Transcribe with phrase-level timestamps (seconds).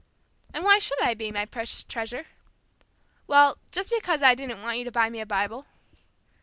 [0.51, 2.25] "And why should I be, my precious treasure?"
[3.27, 5.67] "Well, just because I didn't want you to buy me a Bible."